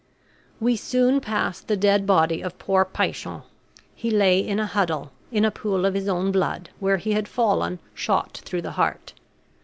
We 0.59 0.77
soon 0.77 1.19
passed 1.21 1.67
the 1.67 1.77
dead 1.77 2.07
body 2.07 2.41
of 2.41 2.57
poor 2.57 2.85
Paishon. 2.85 3.43
He 3.93 4.09
lay 4.09 4.39
in 4.39 4.59
a 4.59 4.65
huddle, 4.65 5.11
in 5.31 5.45
a 5.45 5.51
pool 5.51 5.85
of 5.85 5.93
his 5.93 6.07
own 6.09 6.31
blood, 6.31 6.71
where 6.79 6.97
he 6.97 7.11
had 7.11 7.27
fallen, 7.27 7.77
shot 7.93 8.41
through 8.43 8.63
the 8.63 8.71
heart. 8.81 9.13